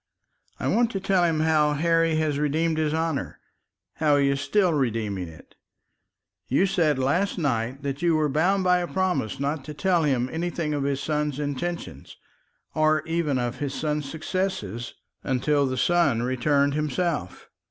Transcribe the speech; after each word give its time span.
"I 0.59 0.67
want 0.67 0.89
to 0.93 0.99
tell 0.99 1.25
him 1.25 1.41
how 1.41 1.73
Harry 1.73 2.15
has 2.15 2.39
redeemed 2.39 2.79
his 2.79 2.91
honour, 2.91 3.39
how 3.97 4.17
he 4.17 4.29
is 4.31 4.41
still 4.41 4.73
redeeming 4.73 5.27
it. 5.27 5.53
You 6.47 6.65
said 6.65 6.97
last 6.97 7.37
night 7.37 7.83
that 7.83 8.01
you 8.01 8.15
were 8.15 8.27
bound 8.27 8.63
by 8.63 8.79
a 8.79 8.87
promise 8.91 9.39
not 9.39 9.63
to 9.65 9.75
tell 9.75 10.01
him 10.01 10.27
anything 10.33 10.73
of 10.73 10.85
his 10.85 11.01
son's 11.01 11.37
intention, 11.39 12.07
or 12.73 13.03
even 13.05 13.37
of 13.37 13.59
his 13.59 13.75
son's 13.75 14.09
success 14.09 14.95
until 15.23 15.67
the 15.67 15.77
son 15.77 16.23
returned 16.23 16.73
himself. 16.73 17.51